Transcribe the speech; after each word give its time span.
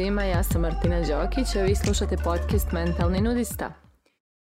svima, 0.00 0.24
ja 0.24 0.42
sam 0.42 0.62
Martina 0.62 1.00
Đokić, 1.00 1.56
a 1.56 1.62
vi 1.62 1.74
slušate 1.74 2.16
podcast 2.24 2.72
Mentalni 2.72 3.20
nudista. 3.20 3.72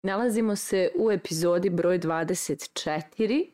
Nalazimo 0.03 0.57
se 0.57 0.91
u 0.99 1.11
epizodi 1.11 1.71
broj 1.71 1.99
24 1.99 3.51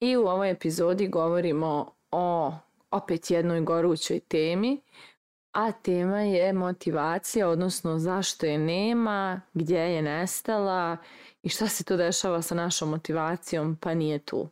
i 0.00 0.16
u 0.16 0.26
ovoj 0.26 0.50
epizodi 0.50 1.08
govorimo 1.08 1.92
o 2.10 2.52
opet 2.90 3.30
jednoj 3.30 3.60
gorućoj 3.60 4.20
temi, 4.20 4.80
a 5.52 5.72
tema 5.72 6.20
je 6.20 6.52
motivacija, 6.52 7.48
odnosno 7.48 7.98
zašto 7.98 8.46
je 8.46 8.58
nema, 8.58 9.40
gdje 9.54 9.78
je 9.78 10.02
nestala 10.02 10.96
i 11.42 11.48
šta 11.48 11.68
se 11.68 11.84
to 11.84 11.96
dešava 11.96 12.42
sa 12.42 12.54
našom 12.54 12.90
motivacijom 12.90 13.76
pa 13.80 13.94
nije 13.94 14.18
tu. 14.18 14.48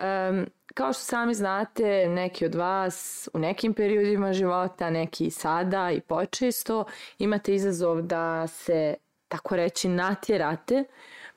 Um, 0.00 0.46
kao 0.74 0.92
što 0.92 1.02
sami 1.02 1.34
znate, 1.34 2.08
neki 2.08 2.44
od 2.44 2.54
vas 2.54 3.28
u 3.34 3.38
nekim 3.38 3.74
periodima 3.74 4.32
života, 4.32 4.90
neki 4.90 5.26
i 5.26 5.30
sada 5.30 5.90
i 5.90 6.00
počesto, 6.00 6.84
imate 7.18 7.54
izazov 7.54 8.02
da 8.02 8.46
se, 8.46 8.94
tako 9.28 9.56
reći, 9.56 9.88
natjerate 9.88 10.84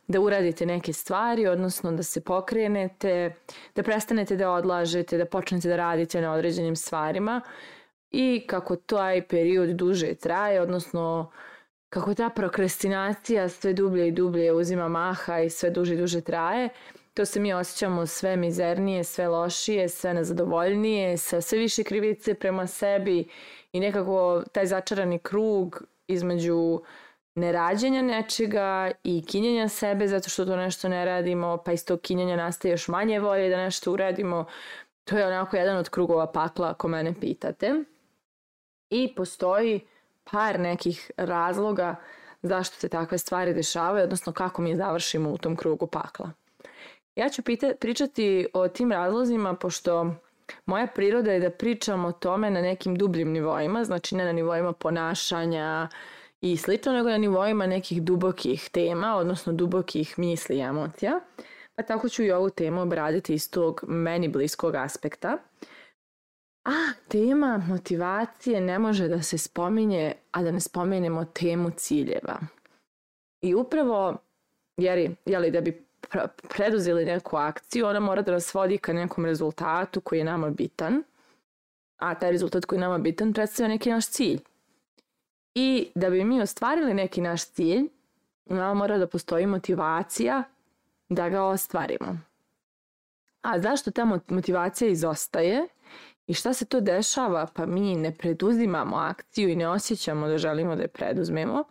da 0.08 0.20
uradite 0.20 0.66
neke 0.66 0.94
stvari, 0.94 1.48
odnosno 1.48 1.92
da 1.92 2.04
se 2.04 2.22
pokrenete, 2.22 3.36
da 3.76 3.84
prestanete 3.84 4.36
da 4.36 4.52
odlažete, 4.52 5.18
da 5.18 5.26
počnete 5.26 5.70
da 5.70 5.76
radite 5.76 6.22
na 6.22 6.34
određenim 6.34 6.76
stvarima. 6.76 7.42
I 8.12 8.44
kako 8.48 8.76
taj 8.76 9.28
period 9.28 9.70
duže 9.70 10.16
traje, 10.16 10.62
odnosno 10.62 11.32
kako 11.90 12.14
ta 12.14 12.30
prokrastinacija 12.30 13.50
sve 13.50 13.74
dublje 13.74 14.08
i 14.08 14.12
dublje 14.12 14.52
uzima 14.52 14.88
maha 14.88 15.40
i 15.40 15.50
sve 15.50 15.70
duže 15.70 15.94
i 15.94 15.98
duže 15.98 16.22
traje, 16.22 16.70
to 17.14 17.26
se 17.26 17.40
mi 17.40 17.54
osjećamo 17.54 18.06
sve 18.06 18.36
mizernije, 18.38 19.04
sve 19.04 19.28
lošije, 19.28 19.90
sve 19.90 20.14
nezadovoljnije, 20.14 21.18
sa 21.18 21.42
sve 21.42 21.58
više 21.58 21.84
krivice 21.84 22.34
prema 22.34 22.68
sebi 22.68 23.28
i 23.72 23.80
nekako 23.80 24.44
taj 24.52 24.66
začarani 24.66 25.20
krug 25.20 25.84
između 26.08 26.82
nerađenja 27.36 28.02
nečega 28.02 28.92
i 29.04 29.26
kinjenja 29.26 29.68
sebe 29.68 30.08
zato 30.08 30.30
što 30.30 30.46
to 30.46 30.56
nešto 30.56 30.90
ne 30.90 31.06
radimo, 31.06 31.58
pa 31.66 31.72
iz 31.72 31.86
tog 31.86 32.02
kinjenja 32.02 32.36
nastaje 32.36 32.72
još 32.72 32.88
manje 32.88 33.20
volje 33.20 33.50
da 33.50 33.58
nešto 33.58 33.92
uradimo. 33.92 34.46
To 35.04 35.18
je 35.18 35.28
onako 35.28 35.58
jedan 35.58 35.78
od 35.78 35.90
krugova 35.90 36.32
pakla 36.32 36.70
ako 36.70 36.88
mene 36.88 37.14
pitate. 37.22 37.84
I 38.90 39.16
postoji 39.16 39.88
par 40.32 40.60
nekih 40.60 41.12
razloga 41.18 41.96
zašto 42.42 42.76
se 42.76 42.90
takve 42.90 43.18
stvari 43.18 43.54
dešavaju, 43.54 44.04
odnosno 44.04 44.34
kako 44.34 44.62
mi 44.62 44.76
završimo 44.76 45.30
u 45.30 45.38
tom 45.38 45.56
krugu 45.56 45.88
pakla. 45.88 46.32
Ja 47.16 47.30
ću 47.30 47.42
pita, 47.42 47.72
pričati 47.80 48.48
o 48.54 48.68
tim 48.68 48.92
razlozima 48.92 49.56
pošto 49.56 50.16
moja 50.66 50.88
priroda 50.88 51.32
je 51.32 51.40
da 51.40 51.50
pričam 51.50 52.06
o 52.06 52.12
tome 52.12 52.50
na 52.50 52.62
nekim 52.62 52.96
dubljim 52.96 53.32
nivoima, 53.32 53.84
znači 53.84 54.16
ne 54.16 54.26
na 54.26 54.32
nivoima 54.32 54.74
ponašanja 54.74 55.90
i 56.42 56.58
slično, 56.58 56.92
nego 56.92 57.10
na 57.10 57.18
nivoima 57.18 57.68
nekih 57.68 58.04
dubokih 58.04 58.70
tema, 58.70 59.16
odnosno 59.16 59.54
dubokih 59.54 60.20
misli 60.20 60.58
i 60.58 60.62
emocija. 60.62 61.20
Pa 61.76 61.84
tako 61.84 62.10
ću 62.10 62.24
i 62.24 62.32
ovu 62.32 62.50
temu 62.50 62.82
obraditi 62.82 63.34
iz 63.34 63.52
tog 63.52 63.84
meni 63.88 64.28
bliskog 64.28 64.76
aspekta. 64.76 65.38
A 66.66 66.72
tema 67.08 67.64
motivacije 67.68 68.62
ne 68.62 68.80
može 68.80 69.08
da 69.08 69.22
se 69.22 69.38
spominje, 69.38 70.14
a 70.32 70.44
da 70.44 70.52
ne 70.52 70.60
spomenemo 70.60 71.26
temu 71.26 71.72
ciljeva. 71.76 72.40
I 73.42 73.56
upravo, 73.56 74.18
jer, 74.78 75.16
jeli, 75.26 75.52
da 75.52 75.62
bi 75.62 75.86
preduzeli 76.50 77.06
neku 77.06 77.38
akciju, 77.38 77.88
ona 77.88 78.00
mora 78.00 78.22
da 78.22 78.32
nas 78.32 78.54
vodi 78.54 78.78
ka 78.78 78.94
nekom 78.94 79.26
rezultatu 79.26 80.02
koji 80.02 80.20
je 80.20 80.26
nama 80.26 80.50
bitan, 80.50 81.04
a 81.98 82.16
taj 82.16 82.32
rezultat 82.32 82.66
koji 82.66 82.78
je 82.78 82.82
nama 82.82 82.98
bitan 82.98 83.34
predstavlja 83.34 83.70
neki 83.70 83.90
naš 83.90 84.08
cilj. 84.08 84.40
I 85.56 85.92
da 85.96 86.10
bi 86.10 86.24
mi 86.24 86.42
ostvarili 86.42 86.94
neki 86.94 87.22
naš 87.22 87.46
cilj, 87.46 87.88
nama 88.46 88.74
mora 88.74 88.98
da 88.98 89.08
postoji 89.08 89.46
motivacija 89.46 90.44
da 91.10 91.30
ga 91.30 91.44
ostvarimo. 91.44 92.18
A 93.42 93.60
zašto 93.60 93.92
ta 93.92 94.06
motivacija 94.28 94.90
izostaje 94.90 95.68
i 96.28 96.34
šta 96.34 96.54
se 96.54 96.66
to 96.66 96.80
dešava 96.80 97.48
pa 97.54 97.66
mi 97.66 97.96
ne 97.96 98.16
preduzimamo 98.18 98.96
akciju 98.96 99.50
i 99.50 99.56
ne 99.56 99.68
osjećamo 99.68 100.28
da 100.28 100.38
želimo 100.38 100.76
da 100.76 100.82
je 100.82 100.88
preduzmemo, 100.88 101.64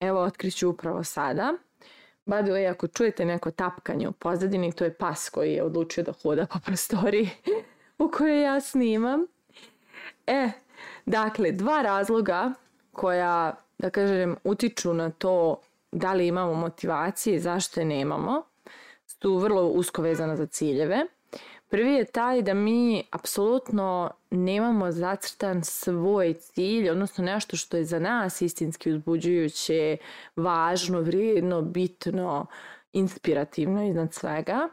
evo 0.00 0.20
otkriću 0.20 0.70
upravo 0.70 1.04
sada– 1.04 1.52
By 2.26 2.42
the 2.42 2.52
way, 2.52 2.70
ako 2.70 2.86
čujete 2.86 3.24
neko 3.24 3.50
tapkanje 3.50 4.08
u 4.08 4.12
pozadini, 4.12 4.72
to 4.72 4.84
je 4.84 4.94
pas 4.94 5.28
koji 5.28 5.52
je 5.52 5.62
odlučio 5.62 6.04
da 6.04 6.12
hoda 6.22 6.46
po 6.46 6.58
prostoriji 6.66 7.30
u 7.98 8.10
kojoj 8.10 8.42
ja 8.42 8.60
snimam. 8.60 9.26
E, 10.26 10.50
dakle, 11.06 11.52
dva 11.52 11.82
razloga 11.82 12.52
koja, 12.92 13.54
da 13.78 13.90
kažem, 13.90 14.36
utiču 14.44 14.94
na 14.94 15.10
to 15.10 15.60
da 15.92 16.12
li 16.12 16.26
imamo 16.26 16.54
motivacije 16.54 17.36
i 17.36 17.40
zašto 17.40 17.80
je 17.80 17.86
nemamo, 17.86 18.42
su 19.06 19.36
vrlo 19.36 19.68
usko 19.68 20.02
vezana 20.02 20.36
za 20.36 20.46
ciljeve. 20.46 21.06
Prvi 21.72 21.92
je 21.94 22.04
taj 22.04 22.42
da 22.42 22.54
mi 22.54 23.04
apsolutno 23.10 24.10
nemamo 24.30 24.90
zacrtan 24.90 25.64
svoj 25.64 26.34
cilj, 26.34 26.90
odnosno 26.90 27.24
nešto 27.24 27.56
što 27.56 27.76
je 27.76 27.84
za 27.84 27.98
nas 27.98 28.42
istinski 28.42 28.92
uzbuđujuće, 28.92 29.96
važno, 30.36 31.00
vrijedno, 31.00 31.62
bitno, 31.62 32.46
inspirativno 32.92 33.88
iznad 33.88 34.14
svega. 34.14 34.68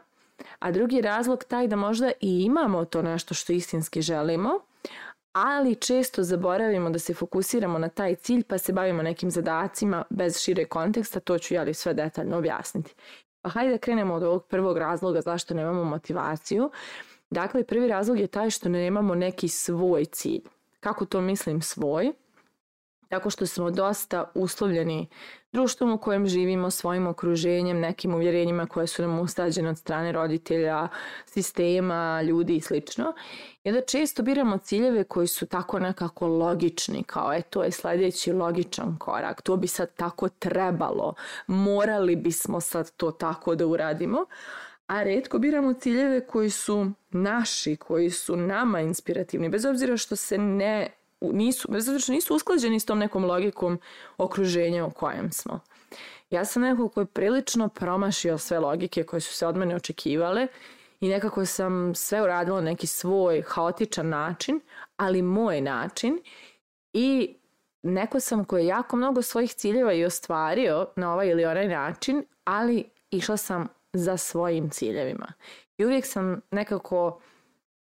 A 0.58 0.70
drugi 0.70 1.00
razlog 1.00 1.44
taj 1.44 1.68
da 1.68 1.76
možda 1.76 2.10
i 2.20 2.42
imamo 2.42 2.84
to 2.84 3.02
nešto 3.02 3.34
što 3.34 3.52
istinski 3.52 4.02
želimo, 4.02 4.50
ali 5.32 5.74
često 5.74 6.22
zaboravimo 6.22 6.90
da 6.90 6.98
se 6.98 7.14
fokusiramo 7.14 7.78
na 7.78 7.88
taj 7.88 8.14
cilj 8.14 8.44
pa 8.44 8.58
se 8.58 8.72
bavimo 8.72 9.02
nekim 9.02 9.30
zadacima 9.30 10.04
bez 10.10 10.38
šire 10.42 10.64
konteksta, 10.64 11.20
to 11.20 11.38
ću 11.38 11.54
ja 11.54 11.74
sve 11.74 11.94
detaljno 11.94 12.38
objasniti. 12.38 12.94
Pa 13.42 13.48
hajde 13.48 13.72
da 13.72 13.78
krenemo 13.78 14.14
od 14.14 14.22
ovog 14.22 14.46
prvog 14.46 14.78
razloga 14.78 15.20
zašto 15.20 15.54
nemamo 15.54 15.84
motivaciju. 15.84 16.70
Dakle, 17.30 17.64
prvi 17.64 17.88
razlog 17.88 18.18
je 18.20 18.26
taj 18.26 18.50
što 18.50 18.68
nemamo 18.68 19.14
neki 19.14 19.48
svoj 19.48 20.04
cilj. 20.04 20.42
Kako 20.80 21.04
to 21.04 21.20
mislim 21.20 21.62
svoj? 21.62 22.12
Tako 23.10 23.30
što 23.30 23.46
smo 23.46 23.70
dosta 23.70 24.30
uslovljeni 24.34 25.08
društvom 25.52 25.92
u 25.92 25.98
kojem 25.98 26.26
živimo, 26.26 26.70
svojim 26.70 27.06
okruženjem, 27.06 27.80
nekim 27.80 28.14
uvjerenjima 28.14 28.66
koje 28.66 28.86
su 28.86 29.02
nam 29.02 29.18
ustađene 29.18 29.70
od 29.70 29.78
strane 29.78 30.12
roditelja, 30.12 30.88
sistema, 31.26 32.22
ljudi 32.22 32.56
i 32.56 32.60
slično. 32.60 33.14
I 33.64 33.68
onda 33.68 33.80
često 33.80 34.22
biramo 34.22 34.58
ciljeve 34.58 35.04
koji 35.04 35.26
su 35.26 35.46
tako 35.46 35.78
nekako 35.78 36.26
logični, 36.26 37.02
kao 37.02 37.32
e 37.32 37.42
to 37.42 37.62
je 37.62 37.70
sljedeći 37.70 38.32
logičan 38.32 38.96
korak, 38.98 39.42
to 39.42 39.56
bi 39.56 39.66
sad 39.66 39.94
tako 39.94 40.28
trebalo, 40.28 41.14
morali 41.46 42.16
bismo 42.16 42.60
sad 42.60 42.90
to 42.96 43.10
tako 43.10 43.54
da 43.54 43.66
uradimo 43.66 44.26
a 44.86 45.02
redko 45.02 45.38
biramo 45.38 45.72
ciljeve 45.72 46.26
koji 46.26 46.50
su 46.50 46.90
naši, 47.10 47.76
koji 47.76 48.10
su 48.10 48.36
nama 48.36 48.80
inspirativni, 48.80 49.48
bez 49.48 49.64
obzira 49.64 49.96
što 49.96 50.16
se 50.16 50.38
ne 50.38 50.99
nisu, 51.20 51.68
obzira 51.70 51.98
što 51.98 52.12
nisu 52.12 52.34
usklađeni 52.34 52.80
s 52.80 52.84
tom 52.84 52.98
nekom 52.98 53.24
logikom 53.24 53.80
okruženja 54.18 54.84
u 54.84 54.90
kojem 54.90 55.32
smo. 55.32 55.60
Ja 56.30 56.44
sam 56.44 56.62
neko 56.62 56.88
koji 56.88 57.02
je 57.02 57.06
prilično 57.06 57.68
promašio 57.68 58.38
sve 58.38 58.58
logike 58.58 59.04
koje 59.04 59.20
su 59.20 59.34
se 59.34 59.46
od 59.46 59.56
mene 59.56 59.76
očekivale 59.76 60.46
i 61.00 61.08
nekako 61.08 61.46
sam 61.46 61.94
sve 61.94 62.22
uradila 62.22 62.60
na 62.60 62.70
neki 62.70 62.86
svoj 62.86 63.42
haotičan 63.46 64.08
način, 64.08 64.60
ali 64.96 65.22
moj 65.22 65.60
način 65.60 66.18
i 66.92 67.34
neko 67.82 68.20
sam 68.20 68.44
koji 68.44 68.62
je 68.62 68.66
jako 68.66 68.96
mnogo 68.96 69.22
svojih 69.22 69.52
ciljeva 69.52 69.92
i 69.92 70.04
ostvario 70.04 70.86
na 70.96 71.12
ovaj 71.12 71.28
ili 71.28 71.44
onaj 71.44 71.68
način, 71.68 72.24
ali 72.44 72.84
išla 73.10 73.36
sam 73.36 73.68
za 73.92 74.16
svojim 74.16 74.70
ciljevima. 74.70 75.32
I 75.78 75.84
uvijek 75.84 76.06
sam 76.06 76.40
nekako 76.50 77.20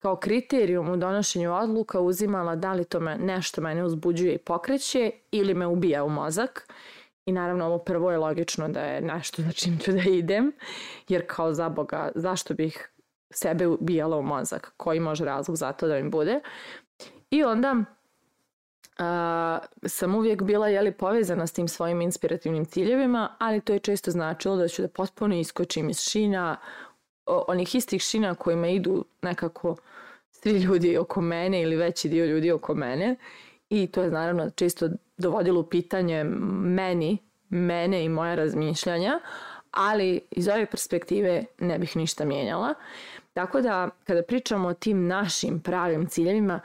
kao 0.00 0.16
kriterijum 0.16 0.88
u 0.88 0.96
donošenju 0.96 1.54
odluka 1.54 2.00
uzimala 2.00 2.56
da 2.56 2.72
li 2.72 2.84
to 2.84 3.00
me 3.00 3.18
nešto 3.18 3.60
mene 3.60 3.84
uzbuđuje 3.84 4.34
i 4.34 4.38
pokreće 4.38 5.10
ili 5.30 5.54
me 5.54 5.66
ubija 5.66 6.04
u 6.04 6.08
mozak. 6.08 6.68
I 7.26 7.32
naravno 7.32 7.66
ovo 7.66 7.78
prvo 7.78 8.10
je 8.10 8.18
logično 8.18 8.68
da 8.68 8.80
je 8.80 9.00
nešto 9.00 9.42
za 9.42 9.52
čim 9.52 9.78
ću 9.78 9.92
da 9.92 10.02
idem, 10.02 10.52
jer 11.08 11.24
kao 11.26 11.54
za 11.54 11.68
Boga 11.68 12.10
zašto 12.14 12.54
bih 12.54 12.90
sebe 13.30 13.66
ubijala 13.66 14.16
u 14.16 14.22
mozak, 14.22 14.72
koji 14.76 15.00
može 15.00 15.24
razlog 15.24 15.56
za 15.56 15.72
to 15.72 15.88
da 15.88 16.02
mi 16.02 16.10
bude. 16.10 16.40
I 17.30 17.44
onda 17.44 17.72
uh, 17.72 17.84
sam 19.88 20.14
uvijek 20.14 20.42
bila 20.42 20.68
jeli, 20.68 20.92
povezana 20.92 21.46
s 21.46 21.52
tim 21.52 21.68
svojim 21.68 22.00
inspirativnim 22.00 22.64
ciljevima, 22.64 23.36
ali 23.38 23.60
to 23.60 23.72
je 23.72 23.78
često 23.78 24.10
značilo 24.10 24.56
da 24.56 24.68
ću 24.68 24.82
da 24.82 24.88
potpuno 24.88 25.34
iskočim 25.34 25.90
iz 25.90 26.00
šina, 26.00 26.56
onih 27.48 27.74
istih 27.74 28.02
šina 28.02 28.34
kojima 28.34 28.68
idu 28.68 29.04
nekako 29.22 29.76
svi 30.30 30.50
ljudi 30.50 30.96
oko 30.98 31.20
mene 31.20 31.62
ili 31.62 31.76
veći 31.76 32.08
dio 32.08 32.26
ljudi 32.26 32.52
oko 32.52 32.74
mene 32.74 33.16
i 33.70 33.86
to 33.86 34.02
je 34.02 34.10
naravno 34.10 34.50
često 34.50 34.88
dovodilo 35.16 35.60
u 35.60 35.66
pitanje 35.66 36.24
meni, 36.24 37.18
mene 37.48 38.04
i 38.04 38.08
moja 38.08 38.34
razmišljanja, 38.34 39.20
ali 39.70 40.20
iz 40.30 40.48
ove 40.48 40.66
perspektive 40.66 41.44
ne 41.58 41.78
bih 41.78 41.96
ništa 41.96 42.24
mijenjala. 42.24 42.74
Tako 43.32 43.60
da 43.60 43.90
kada 44.04 44.22
pričamo 44.22 44.68
o 44.68 44.74
tim 44.74 45.06
našim 45.06 45.60
pravim 45.60 46.06
ciljevima, 46.06 46.60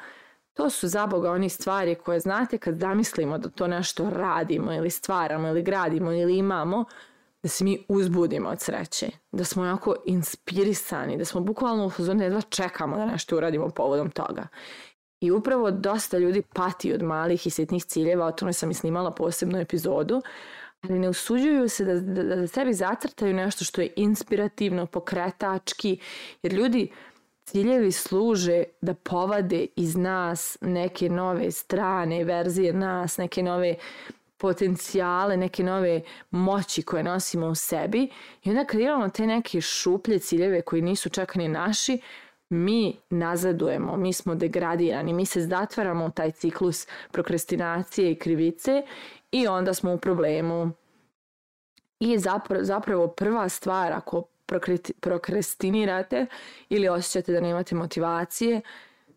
To 0.55 0.69
su 0.69 0.87
zaboga 0.87 1.31
oni 1.31 1.49
stvari 1.49 1.95
koje 1.95 2.19
znate 2.19 2.57
kad 2.57 2.79
zamislimo 2.79 3.37
da 3.37 3.49
to 3.49 3.67
nešto 3.67 4.09
radimo 4.09 4.73
ili 4.73 4.89
stvaramo 4.89 5.47
ili 5.47 5.63
gradimo 5.63 6.11
ili 6.11 6.37
imamo, 6.37 6.85
da 7.45 7.49
se 7.49 7.63
mi 7.63 7.85
uzbudimo 7.87 8.49
od 8.49 8.61
sreće, 8.61 9.07
da 9.31 9.43
smo 9.43 9.65
jako 9.65 9.95
inspirisani, 10.05 11.17
da 11.17 11.25
smo 11.25 11.41
bukvalno 11.41 11.85
u 11.85 11.89
fazonu 11.89 12.23
jedva 12.23 12.41
čekamo 12.41 12.97
da 12.97 13.05
nešto 13.05 13.37
uradimo 13.37 13.69
povodom 13.69 14.09
toga. 14.11 14.47
I 15.21 15.31
upravo 15.31 15.71
dosta 15.71 16.17
ljudi 16.17 16.41
pati 16.41 16.93
od 16.93 17.03
malih 17.03 17.47
i 17.47 17.49
sitnih 17.49 17.85
ciljeva, 17.85 18.25
o 18.25 18.31
tome 18.31 18.53
sam 18.53 18.71
i 18.71 18.73
snimala 18.73 19.11
posebnu 19.11 19.59
epizodu, 19.59 20.21
ali 20.81 20.99
ne 20.99 21.09
usuđuju 21.09 21.69
se 21.69 21.85
da, 21.85 21.99
da, 21.99 22.35
da 22.35 22.47
sebi 22.47 22.73
zacrtaju 22.73 23.33
nešto 23.33 23.65
što 23.65 23.81
je 23.81 23.93
inspirativno, 23.95 24.85
pokretački, 24.85 25.99
jer 26.43 26.53
ljudi 26.53 26.91
ciljevi 27.43 27.91
služe 27.91 28.63
da 28.81 28.93
povade 28.93 29.65
iz 29.75 29.95
nas 29.95 30.57
neke 30.61 31.09
nove 31.09 31.51
strane 31.51 32.23
verzije 32.23 32.73
nas, 32.73 33.17
neke 33.17 33.43
nove 33.43 33.75
potencijale, 34.45 35.37
neke 35.37 35.63
nove 35.63 36.01
moći 36.31 36.81
koje 36.81 37.03
nosimo 37.03 37.47
u 37.47 37.55
sebi 37.55 38.09
i 38.43 38.49
onda 38.49 38.65
kad 38.65 38.81
imamo 38.81 39.09
te 39.09 39.27
neke 39.27 39.61
šuplje 39.61 40.19
ciljeve 40.19 40.61
koji 40.61 40.81
nisu 40.81 41.09
čak 41.09 41.35
ni 41.35 41.47
naši, 41.47 41.99
mi 42.49 42.97
nazadujemo, 43.09 43.97
mi 43.97 44.13
smo 44.13 44.35
degradirani, 44.35 45.13
mi 45.13 45.25
se 45.25 45.41
zatvaramo 45.41 46.05
u 46.05 46.11
taj 46.11 46.31
ciklus 46.31 46.87
prokrastinacije 47.11 48.11
i 48.11 48.19
krivice 48.19 48.83
i 49.31 49.47
onda 49.47 49.73
smo 49.73 49.93
u 49.93 49.97
problemu. 49.97 50.71
I 51.99 52.19
zapravo, 52.19 52.63
zapravo 52.63 53.07
prva 53.07 53.49
stvar 53.49 53.93
ako 53.93 54.23
prokrastinirate 54.99 56.25
ili 56.69 56.89
osjećate 56.89 57.33
da 57.33 57.39
nemate 57.41 57.75
motivacije, 57.75 58.61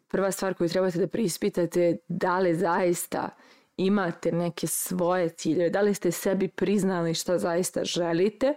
prva 0.09 0.31
stvar 0.31 0.55
koju 0.55 0.69
trebate 0.69 0.99
da 0.99 1.07
prispitate 1.07 1.97
da 2.09 2.39
li 2.39 2.55
zaista 2.55 3.29
imate 3.79 4.33
neke 4.33 4.67
svoje 4.67 5.29
ciljeve, 5.29 5.71
da 5.71 5.81
li 5.81 5.95
ste 5.95 6.13
sebi 6.13 6.49
priznali 6.49 7.15
šta 7.15 7.39
zaista 7.39 7.85
želite, 7.85 8.55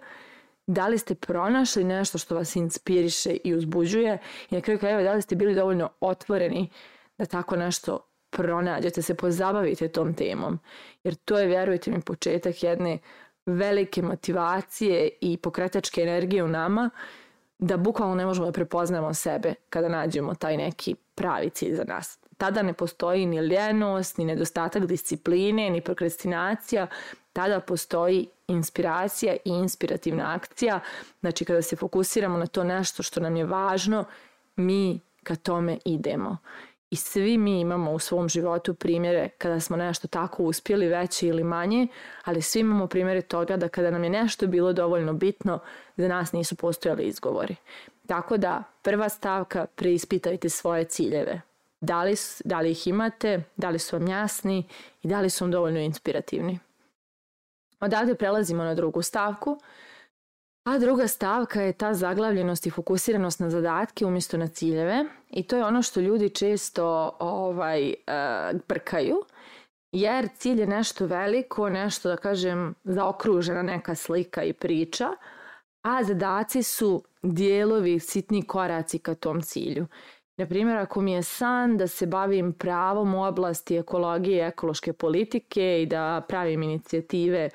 da 0.68 0.88
li 0.88 0.98
ste 0.98 1.16
pronašli 1.16 1.84
nešto 1.84 2.18
što 2.18 2.36
vas 2.36 2.56
inspiriše 2.56 3.38
i 3.44 3.56
uzbuđuje 3.56 4.18
i 4.50 4.56
na 4.56 4.62
kraju 4.62 4.80
krajeva 4.80 5.04
da 5.04 5.14
li 5.14 5.22
ste 5.22 5.36
bili 5.36 5.56
dovoljno 5.56 5.90
otvoreni 6.00 6.70
da 7.18 7.26
tako 7.26 7.56
nešto 7.56 8.08
pronađete, 8.30 9.02
se 9.02 9.16
pozabavite 9.16 9.88
tom 9.88 10.14
temom. 10.14 10.60
Jer 11.04 11.16
to 11.16 11.40
je, 11.40 11.48
vjerujte 11.48 11.92
mi, 11.92 12.02
početak 12.02 12.64
jedne 12.64 13.00
velike 13.46 14.02
motivacije 14.02 15.10
i 15.22 15.38
pokretačke 15.38 16.02
energije 16.02 16.44
u 16.44 16.48
nama 16.48 16.90
da 17.60 17.78
bukvalno 17.78 18.16
ne 18.16 18.26
možemo 18.26 18.46
da 18.46 18.52
prepoznamo 18.52 19.14
sebe 19.14 19.54
kada 19.70 19.90
nađemo 19.90 20.36
taj 20.36 20.58
neki 20.58 20.96
pravi 21.16 21.50
cilj 21.50 21.76
za 21.76 21.84
nas. 21.84 22.21
Tada 22.42 22.62
ne 22.62 22.74
postoji 22.74 23.26
ni 23.26 23.38
ljenost, 23.38 24.18
ni 24.18 24.26
nedostatak 24.26 24.86
discipline, 24.86 25.70
ni 25.70 25.82
prokrastinacija, 25.82 26.88
tada 27.34 27.60
postoji 27.60 28.28
inspiracija 28.48 29.34
i 29.34 29.50
inspirativna 29.50 30.34
akcija. 30.36 30.80
Znači 31.20 31.46
kada 31.46 31.62
se 31.62 31.76
fokusiramo 31.76 32.38
na 32.38 32.48
to 32.48 32.64
nešto 32.64 33.04
što 33.04 33.20
nam 33.20 33.36
je 33.36 33.46
važno, 33.46 34.06
mi 34.56 35.00
ka 35.24 35.36
tome 35.36 35.78
idemo. 35.86 36.38
I 36.90 36.96
svi 36.96 37.38
mi 37.38 37.60
imamo 37.60 37.92
u 37.92 38.00
svom 38.00 38.30
životu 38.30 38.74
primjere 38.74 39.30
kada 39.38 39.60
smo 39.60 39.78
nešto 39.78 40.08
tako 40.08 40.44
uspjeli 40.44 40.88
veće 40.88 41.28
ili 41.28 41.44
manje, 41.44 41.88
ali 42.24 42.42
svi 42.42 42.60
imamo 42.60 42.88
primjere 42.88 43.22
toga 43.22 43.58
da 43.58 43.68
kada 43.68 43.92
nam 43.92 44.04
je 44.04 44.10
nešto 44.10 44.48
bilo 44.48 44.74
dovoljno 44.74 45.14
bitno, 45.14 45.60
za 45.98 46.08
nas 46.08 46.34
nisu 46.34 46.56
postojali 46.56 47.04
izgovori. 47.04 47.56
Tako 48.08 48.38
da 48.38 48.64
prva 48.82 49.10
stavka 49.10 49.66
preispitajte 49.76 50.50
svoje 50.50 50.84
ciljeve. 50.84 51.42
Da 51.82 52.04
li, 52.04 52.16
da 52.46 52.60
li 52.62 52.72
ih 52.72 52.88
imate, 52.88 53.44
da 53.58 53.70
li 53.70 53.80
su 53.80 53.96
vam 53.96 54.08
jasni 54.08 54.68
i 55.02 55.08
da 55.08 55.22
li 55.22 55.30
su 55.30 55.44
vam 55.44 55.52
dovoljno 55.52 55.80
inspirativni. 55.80 56.60
Odavde 57.80 58.16
prelazimo 58.16 58.64
na 58.64 58.76
drugu 58.76 59.02
stavku. 59.02 59.60
A 60.64 60.78
druga 60.78 61.08
stavka 61.08 61.62
je 61.62 61.74
ta 61.74 61.94
zaglavljenost 61.94 62.66
i 62.66 62.70
fokusiranost 62.70 63.40
na 63.40 63.50
zadatke 63.50 64.06
umjesto 64.06 64.38
na 64.38 64.48
ciljeve 64.48 65.06
i 65.30 65.44
to 65.44 65.56
je 65.56 65.66
ono 65.66 65.82
što 65.82 66.00
ljudi 66.00 66.30
često 66.30 67.16
ovaj, 67.20 67.94
uh, 68.08 68.60
brkaju 68.68 69.24
jer 69.92 70.30
cilj 70.38 70.60
je 70.60 70.68
nešto 70.68 71.06
veliko, 71.06 71.70
nešto 71.70 72.10
da 72.10 72.18
kažem 72.18 72.76
zaokružena 72.84 73.62
neka 73.62 73.96
slika 73.96 74.44
i 74.44 74.54
priča, 74.54 75.10
a 75.82 76.04
zadaci 76.04 76.64
su 76.64 77.04
dijelovi, 77.22 78.00
sitni 78.00 78.42
koraci 78.42 79.00
ka 79.00 79.16
tom 79.16 79.42
cilju. 79.42 79.88
Na 80.42 80.48
primjer, 80.48 80.78
ako 80.78 81.02
mi 81.02 81.12
je 81.12 81.24
san 81.24 81.78
da 81.78 81.88
se 81.88 82.06
bavim 82.06 82.54
pravom 82.54 83.14
u 83.16 83.24
oblasti 83.24 83.76
ekologije 83.78 84.38
i 84.38 84.48
ekološke 84.48 84.94
politike 84.94 85.82
i 85.82 85.86
da 85.86 86.22
pravim 86.28 86.64
inicijative 86.64 87.50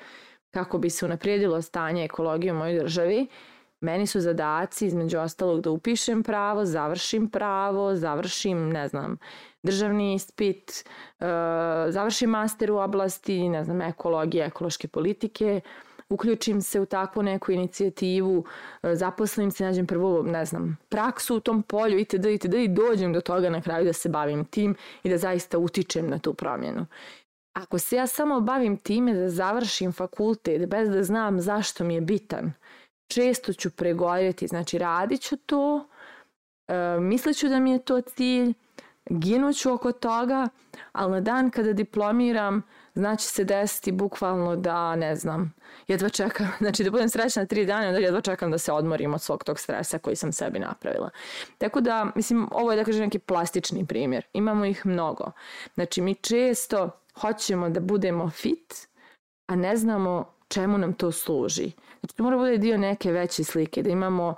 kako 0.51 0.77
bi 0.77 0.89
se 0.89 1.05
unaprijedilo 1.05 1.61
stanje 1.61 2.03
ekologije 2.03 2.53
u 2.53 2.55
mojoj 2.55 2.79
državi, 2.79 3.27
meni 3.81 4.07
su 4.07 4.19
zadaci 4.19 4.85
između 4.85 5.19
ostalog 5.19 5.61
da 5.61 5.71
upišem 5.71 6.23
pravo, 6.23 6.65
završim 6.65 7.29
pravo, 7.29 7.95
završim, 7.95 8.69
ne 8.69 8.87
znam, 8.87 9.17
državni 9.63 10.13
ispit, 10.13 10.85
uh, 11.19 11.27
završim 11.89 12.29
master 12.29 12.71
u 12.71 12.77
oblasti, 12.77 13.49
ne 13.49 13.63
znam, 13.63 13.81
ekologije, 13.81 14.45
ekološke 14.45 14.87
politike, 14.87 15.61
uključim 16.09 16.61
se 16.61 16.79
u 16.79 16.85
takvu 16.85 17.23
neku 17.23 17.51
inicijativu, 17.51 18.45
e, 18.83 18.95
zaposlim 18.95 19.51
se, 19.51 19.63
nađem 19.63 19.87
prvo, 19.87 20.23
ne 20.23 20.45
znam, 20.45 20.77
praksu 20.89 21.35
u 21.35 21.39
tom 21.39 21.63
polju 21.63 21.99
itd. 21.99 22.25
itd. 22.25 22.53
i 22.53 22.67
dođem 22.67 23.13
do 23.13 23.21
toga 23.21 23.49
na 23.49 23.61
kraju 23.61 23.85
da 23.85 23.93
se 23.93 24.09
bavim 24.09 24.45
tim 24.45 24.75
i 25.03 25.09
da 25.09 25.17
zaista 25.17 25.57
utičem 25.57 26.09
na 26.09 26.19
tu 26.19 26.33
promjenu. 26.33 26.85
Ako 27.53 27.79
se 27.79 27.95
ja 27.95 28.07
samo 28.07 28.41
bavim 28.41 28.77
time 28.77 29.13
da 29.13 29.29
završim 29.29 29.91
fakultet 29.91 30.69
bez 30.69 30.89
da 30.89 31.03
znam 31.03 31.41
zašto 31.41 31.83
mi 31.83 31.95
je 31.95 32.01
bitan, 32.01 32.53
često 33.07 33.53
ću 33.53 33.71
pregorjeti, 33.71 34.47
znači 34.47 34.77
radit 34.77 35.21
ću 35.21 35.37
to, 35.37 35.87
e, 36.67 36.99
mislit 36.99 37.43
da 37.43 37.59
mi 37.59 37.71
je 37.71 37.79
to 37.79 38.01
cilj, 38.01 38.53
ginuću 39.09 39.73
oko 39.73 39.91
toga, 39.91 40.47
ali 40.91 41.11
na 41.11 41.21
dan 41.21 41.49
kada 41.49 41.73
diplomiram 41.73 42.63
znači 42.97 43.23
se 43.23 43.43
desiti 43.43 43.91
bukvalno 43.91 44.55
da, 44.55 44.95
ne 44.95 45.15
znam, 45.15 45.53
jedva 45.87 46.09
čekam, 46.09 46.47
znači 46.61 46.83
da 46.83 46.91
budem 46.91 47.09
srećna 47.09 47.45
tri 47.45 47.65
dana, 47.65 47.87
onda 47.87 47.99
jedva 47.99 48.21
čekam 48.21 48.51
da 48.51 48.57
se 48.57 48.71
odmorim 48.71 49.13
od 49.13 49.21
svog 49.21 49.43
tog 49.43 49.59
stresa 49.59 49.97
koji 49.97 50.15
sam 50.15 50.31
sebi 50.31 50.59
napravila. 50.59 51.09
Tako 51.57 51.81
da, 51.81 52.11
mislim, 52.15 52.47
ovo 52.51 52.71
je 52.71 52.77
da 52.77 52.83
kažem 52.83 53.01
neki 53.01 53.19
plastični 53.19 53.85
primjer. 53.85 54.25
Imamo 54.33 54.65
ih 54.65 54.85
mnogo. 54.85 55.31
Znači, 55.73 56.01
mi 56.01 56.15
često 56.15 56.89
hoćemo 57.21 57.69
da 57.69 57.79
budemo 57.79 58.29
fit, 58.29 58.73
a 59.47 59.55
ne 59.55 59.77
znamo 59.77 60.33
čemu 60.47 60.77
nam 60.77 60.93
to 60.93 61.11
služi. 61.11 61.71
Znači, 61.99 62.15
to 62.15 62.23
mora 62.23 62.37
bude 62.37 62.57
dio 62.57 62.77
neke 62.77 63.11
veće 63.11 63.43
slike, 63.43 63.83
da 63.83 63.89
imamo 63.89 64.35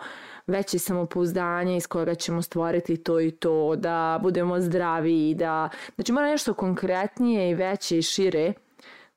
veće 0.50 0.79
samopouzdanje 0.79 1.77
iz 1.77 1.88
kojega 1.88 2.15
ćemo 2.15 2.41
stvoriti 2.41 2.98
to 2.98 3.20
i 3.20 3.32
to, 3.32 3.75
da 3.75 4.20
budemo 4.22 4.60
zdravi, 4.60 5.36
da... 5.36 5.70
Znači, 5.96 6.12
mora 6.12 6.27
nešto 6.27 6.53
konkretnije 6.53 7.50
i 7.50 7.56
veće 7.56 7.98
i 7.98 8.01
šire 8.01 8.53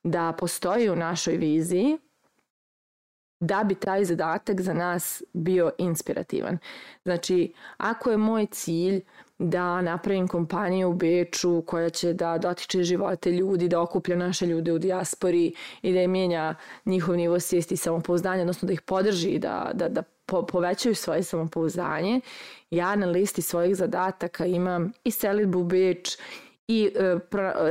da 0.03 0.33
postoji 0.37 0.89
u 0.89 0.95
našoj 0.95 1.37
viziji 1.37 1.97
da 3.39 3.63
bi 3.63 3.75
taj 3.75 4.05
zadatak 4.05 4.61
za 4.61 4.73
nas 4.73 5.23
bio 5.33 5.71
inspirativan. 5.77 6.57
Znači, 7.03 7.53
ako 7.77 8.11
je 8.11 8.17
moj 8.17 8.45
cilj 8.45 9.01
da 9.39 9.81
napravim 9.81 10.27
kompaniju 10.27 10.89
u 10.89 10.93
Beču 10.93 11.61
koja 11.61 11.89
će 11.89 12.13
da 12.13 12.37
dotiče 12.37 12.83
živote 12.83 13.31
ljudi, 13.31 13.67
da 13.67 13.81
okuplja 13.81 14.15
naše 14.15 14.45
ljude 14.45 14.73
u 14.73 14.79
dijaspori 14.79 15.53
i 15.81 15.93
da 15.93 15.99
je 15.99 16.07
mijenja 16.07 16.55
njihov 16.85 17.15
nivo 17.15 17.39
svijesti 17.39 17.73
i 17.73 17.77
samopouzdanja, 17.77 18.41
odnosno 18.41 18.65
da 18.65 18.73
ih 18.73 18.81
podrži, 18.81 19.39
da, 19.39 19.71
da, 19.73 19.89
da 19.89 20.03
po, 20.25 20.45
povećaju 20.45 20.95
svoje 20.95 21.23
samopouzdanje. 21.23 22.21
Ja 22.69 22.95
na 22.95 23.05
listi 23.05 23.41
svojih 23.41 23.75
zadataka 23.75 24.45
imam 24.45 24.91
i 25.03 25.11
selitbu 25.11 25.59
u 25.59 25.63
Beč 25.63 26.17
i 26.67 26.91
e, 26.95 27.19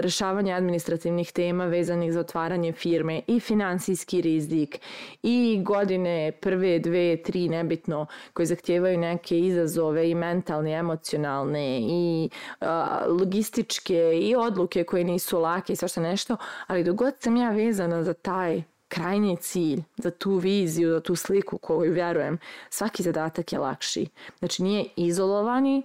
rešavanje 0.01 0.53
administrativnih 0.53 1.33
tema 1.33 1.67
vezanih 1.67 2.13
za 2.13 2.21
otvaranje 2.21 2.73
firme 2.73 3.21
i 3.27 3.41
finansijski 3.41 4.21
rizik 4.21 4.81
i 5.23 5.63
godine 5.65 6.33
prve, 6.41 6.79
dve, 6.79 7.23
tri, 7.23 7.49
nebitno, 7.49 8.07
koje 8.33 8.47
zahtijevaju 8.47 8.99
neke 8.99 9.39
izazove 9.39 10.11
i 10.11 10.15
mentalne, 10.15 10.73
emocionalne 10.73 11.81
i 11.81 12.31
a, 12.61 13.05
logističke 13.09 14.21
i 14.23 14.35
odluke 14.37 14.85
koje 14.85 15.05
nisu 15.05 15.41
lake 15.41 15.73
i 15.73 15.77
svašta 15.77 16.01
nešto, 16.01 16.37
ali 16.67 16.85
dogod 16.85 17.15
sam 17.19 17.37
ja 17.37 17.51
vezana 17.51 18.05
za 18.05 18.13
taj 18.13 18.63
krajnji 18.93 19.37
cilj, 19.37 19.83
za 19.97 20.11
tu 20.11 20.35
viziju, 20.37 20.91
za 20.91 21.01
tu 21.01 21.17
sliku 21.17 21.59
koju 21.59 21.93
vjerujem, 21.93 22.39
svaki 22.71 23.03
zadatak 23.03 23.53
je 23.53 23.59
lakši. 23.59 24.07
Znači 24.39 24.63
nije 24.63 24.85
izolovani, 24.97 25.83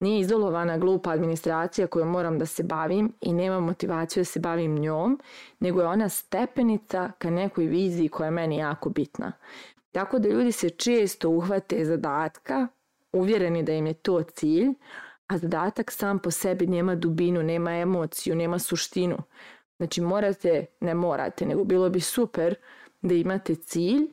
nije 0.00 0.20
izolovana 0.20 0.78
glupa 0.78 1.10
administracija 1.10 1.86
koju 1.86 2.04
moram 2.04 2.38
da 2.38 2.46
se 2.46 2.62
bavim 2.62 3.12
i 3.20 3.32
nemam 3.32 3.64
motivaciju 3.64 4.20
da 4.20 4.24
se 4.24 4.40
bavim 4.40 4.78
njom, 4.78 5.20
nego 5.60 5.80
je 5.80 5.86
ona 5.86 6.08
stepenica 6.08 7.12
ka 7.18 7.30
nekoj 7.30 7.66
viziji 7.66 8.08
koja 8.08 8.26
je 8.26 8.30
meni 8.30 8.56
jako 8.56 8.90
bitna. 8.90 9.32
Tako 9.92 10.18
da 10.18 10.28
ljudi 10.28 10.52
se 10.52 10.70
često 10.70 11.28
uhvate 11.28 11.84
zadatka, 11.84 12.68
uvjereni 13.12 13.62
da 13.62 13.72
im 13.72 13.86
je 13.86 13.94
to 13.94 14.22
cilj, 14.22 14.74
a 15.26 15.38
zadatak 15.38 15.90
sam 15.90 16.18
po 16.18 16.30
sebi 16.30 16.66
nema 16.66 16.94
dubinu, 16.94 17.42
nema 17.42 17.72
emociju, 17.76 18.34
nema 18.34 18.58
suštinu. 18.58 19.16
Znači 19.78 20.00
morate, 20.00 20.66
ne 20.80 20.94
morate, 20.94 21.46
nego 21.46 21.64
bilo 21.64 21.90
bi 21.90 22.00
super 22.00 22.54
da 23.02 23.14
imate 23.14 23.54
cilj 23.54 24.06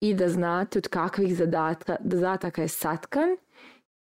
i 0.00 0.14
da 0.14 0.28
znate 0.28 0.78
od 0.78 0.88
kakvih 0.88 1.36
zadatka, 1.36 1.96
zadataka 2.04 2.62
je 2.62 2.68
satkan 2.68 3.36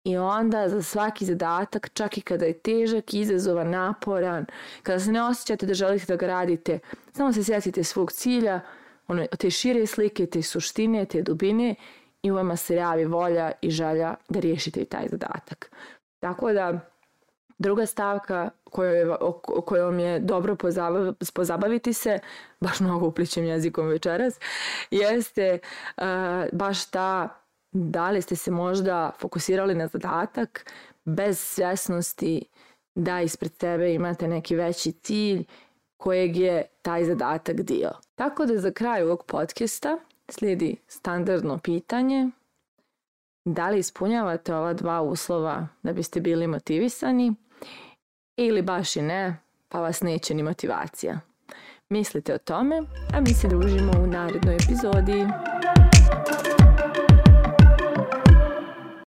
i 0.04 0.16
onda 0.16 0.68
za 0.68 0.82
svaki 0.82 1.24
zadatak, 1.24 1.90
čak 1.92 2.18
i 2.18 2.20
kada 2.20 2.46
je 2.46 2.58
težak, 2.58 3.14
izazovan, 3.14 3.70
naporan, 3.70 4.46
kada 4.82 5.00
se 5.00 5.12
ne 5.12 5.22
osjećate 5.22 5.66
da 5.66 5.74
želite 5.74 6.06
da 6.06 6.16
ga 6.16 6.26
radite, 6.26 6.78
samo 7.12 7.32
se 7.32 7.44
sjetite 7.44 7.84
svog 7.84 8.12
cilja, 8.12 8.60
ono, 9.08 9.26
te 9.26 9.50
šire 9.50 9.86
slike, 9.86 10.26
te 10.26 10.42
suštine, 10.42 11.04
te 11.04 11.22
dubine 11.22 11.74
i 12.22 12.30
u 12.30 12.34
vama 12.34 12.56
se 12.56 12.74
javi 12.74 13.04
volja 13.04 13.52
i 13.62 13.70
želja 13.70 14.14
da 14.28 14.40
riješite 14.40 14.80
i 14.80 14.84
taj 14.84 15.08
zadatak. 15.10 15.70
Tako 16.20 16.52
da, 16.52 16.80
druga 17.58 17.86
stavka 17.86 18.50
kojoj, 18.64 19.16
kojom 19.64 19.98
je 19.98 20.20
dobro 20.20 20.56
pozabaviti 21.34 21.92
se, 21.92 22.18
baš 22.60 22.80
mnogo 22.80 23.06
upličem 23.06 23.44
jezikom 23.44 23.86
večeras, 23.86 24.34
jeste 24.90 25.58
uh, 25.96 26.04
baš 26.52 26.90
ta 26.90 27.28
da 27.72 28.10
li 28.10 28.22
ste 28.22 28.36
se 28.36 28.50
možda 28.50 29.10
fokusirali 29.18 29.74
na 29.74 29.86
zadatak 29.86 30.70
bez 31.04 31.40
svjesnosti 31.40 32.44
da 32.94 33.20
ispred 33.20 33.52
sebe 33.60 33.94
imate 33.94 34.28
neki 34.28 34.56
veći 34.56 34.92
cilj 34.92 35.44
kojeg 35.96 36.36
je 36.36 36.66
taj 36.82 37.04
zadatak 37.04 37.56
dio. 37.56 37.90
Tako 38.14 38.46
da 38.46 38.58
za 38.58 38.70
kraj 38.70 39.02
ovog 39.02 39.24
podcasta 39.24 39.98
slijedi 40.28 40.76
standardno 40.86 41.58
pitanje 41.58 42.30
da 43.44 43.70
li 43.70 43.78
ispunjavate 43.78 44.54
ova 44.54 44.72
dva 44.72 45.02
uslova 45.02 45.68
da 45.82 45.92
biste 45.92 46.20
bili 46.20 46.46
motivisani 46.46 47.34
ili 48.38 48.62
baš 48.62 48.96
i 48.96 49.02
ne, 49.02 49.36
pa 49.68 49.80
vas 49.80 50.00
neće 50.00 50.34
ni 50.34 50.42
motivacija. 50.42 51.20
Mislite 51.88 52.34
o 52.34 52.38
tome, 52.38 52.82
a 53.14 53.20
mi 53.20 53.34
se 53.34 53.48
družimo 53.48 53.92
u 54.02 54.06
narednoj 54.06 54.54
epizodi. 54.54 55.26